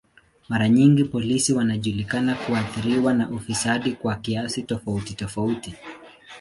Mara 0.49 0.69
nyingi 0.69 1.03
polisi 1.03 1.53
wanajulikana 1.53 2.35
kuathiriwa 2.35 3.13
na 3.13 3.29
ufisadi 3.29 3.91
kwa 3.91 4.15
kiasi 4.15 4.63
tofauti 4.63 5.13
tofauti. 5.13 5.75